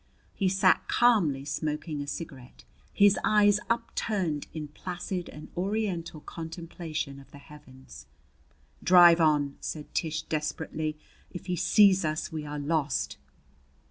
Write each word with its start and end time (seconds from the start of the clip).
He 0.33 0.49
sat 0.49 0.87
calmly 0.87 1.45
smoking 1.45 2.01
a 2.01 2.07
cigarette, 2.07 2.63
his 2.91 3.19
eyes 3.23 3.59
upturned 3.69 4.47
in 4.51 4.69
placid 4.69 5.29
and 5.29 5.49
Oriental 5.55 6.21
contemplation 6.21 7.19
of 7.19 7.29
the 7.29 7.37
heavens. 7.37 8.07
"Drive 8.83 9.21
on!" 9.21 9.57
said 9.59 9.93
Tish 9.93 10.23
desperately. 10.23 10.97
"If 11.29 11.45
he 11.45 11.55
sees 11.55 12.03
us 12.03 12.31
we 12.31 12.47
are 12.47 12.57
lost!" 12.57 13.17